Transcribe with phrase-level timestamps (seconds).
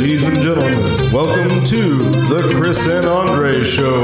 [0.00, 0.80] Ladies and gentlemen,
[1.12, 4.00] welcome to the Chris and Andre Show.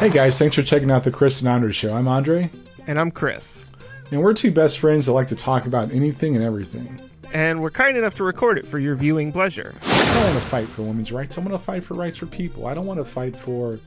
[0.00, 1.94] Hey guys, thanks for checking out the Chris and Andre Show.
[1.94, 2.50] I'm Andre,
[2.88, 3.64] And I'm Chris.
[4.10, 7.00] and we're two best friends that like to talk about anything and everything.
[7.32, 9.76] And we're kind enough to record it for your viewing pleasure.
[9.80, 11.38] I don't want to fight for women's rights.
[11.38, 12.66] I want to fight for rights for people.
[12.66, 13.78] I don't want to fight for,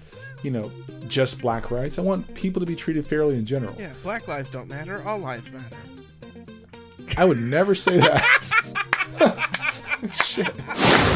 [0.41, 0.71] you know,
[1.09, 1.99] just black rights.
[1.99, 3.75] I want people to be treated fairly in general.
[3.77, 5.75] Yeah, black lives don't matter, all lives matter.
[7.17, 8.51] I would never say that.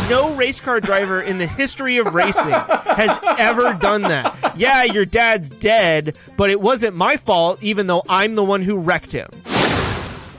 [0.10, 4.56] No race car driver in the history of racing has ever done that.
[4.58, 8.78] Yeah, your dad's dead, but it wasn't my fault, even though I'm the one who
[8.78, 9.30] wrecked him.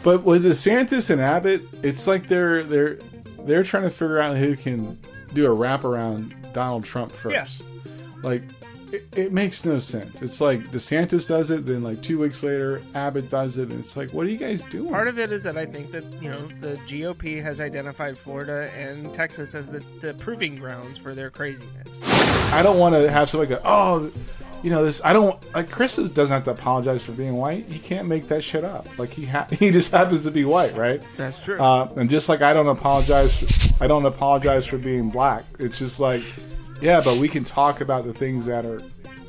[0.02, 2.94] But with DeSantis and Abbott, it's like they're they're
[3.46, 4.98] they're trying to figure out who can
[5.34, 7.60] do a wraparound Donald Trump first.
[7.60, 7.66] Yeah.
[8.22, 8.42] Like
[8.92, 10.22] it, it makes no sense.
[10.22, 13.96] It's like DeSantis does it, then like two weeks later, Abbott does it, and it's
[13.96, 14.90] like, what are you guys doing?
[14.90, 18.70] Part of it is that I think that, you know, the GOP has identified Florida
[18.76, 22.02] and Texas as the, the proving grounds for their craziness.
[22.52, 24.10] I don't want to have somebody go, oh,
[24.62, 25.00] you know this.
[25.04, 27.66] I don't like Chris doesn't have to apologize for being white.
[27.66, 28.86] He can't make that shit up.
[28.98, 31.06] Like he ha- he just happens to be white, right?
[31.16, 31.58] That's true.
[31.58, 35.44] Uh, and just like I don't apologize, I don't apologize for being black.
[35.58, 36.22] It's just like,
[36.80, 38.82] yeah, but we can talk about the things that are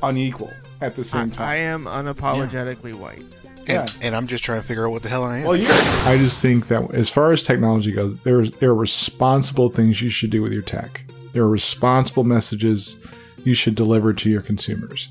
[0.03, 1.47] unequal at the same time.
[1.47, 3.23] I am unapologetically white.
[3.59, 3.85] And, Yeah.
[4.01, 5.43] and I'm just trying to figure out what the hell I am.
[5.45, 5.69] well, you're.
[5.71, 10.09] I just think that as far as technology goes, there's there are responsible things you
[10.09, 11.03] should do with your tech.
[11.33, 12.97] There are responsible messages
[13.43, 15.09] you should deliver to your consumers.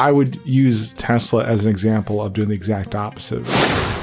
[0.00, 3.44] I would use Tesla as an example of doing the exact opposite.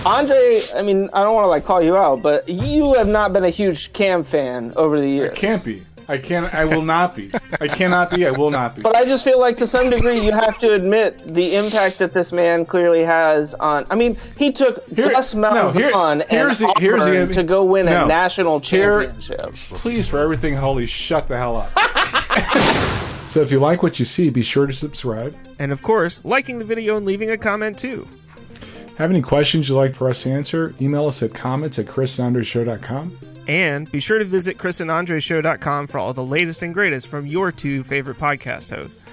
[0.06, 3.34] Andre, I mean, I don't want to like call you out, but you have not
[3.34, 5.38] been a huge Cam fan over the years.
[5.38, 5.84] Can't be.
[6.08, 6.54] I can't.
[6.54, 7.32] I will not be.
[7.60, 8.26] I cannot be.
[8.28, 8.82] I will not be.
[8.82, 12.14] But I just feel like to some degree you have to admit the impact that
[12.14, 13.86] this man clearly has on.
[13.90, 17.32] I mean, he took Here- Gus no, Malzahn here- and here's the- here's the- Auburn
[17.32, 18.06] to go win no.
[18.06, 19.54] a national Here- championship.
[19.80, 21.70] Please, for everything holy, shut the hell up.
[23.28, 25.36] so if you like what you see, be sure to subscribe.
[25.60, 28.08] And of course, liking the video and leaving a comment too.
[28.98, 30.76] Have any questions you'd like for us to answer?
[30.82, 33.18] Email us at comments at chrisandandreshow.com.
[33.48, 37.84] And be sure to visit chrisandandreshow.com for all the latest and greatest from your two
[37.84, 39.12] favorite podcast hosts.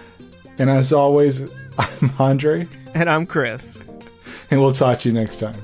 [0.59, 1.43] And as always,
[1.79, 3.81] I'm Andre, And I'm Chris.
[4.51, 5.55] and we'll talk to you next time.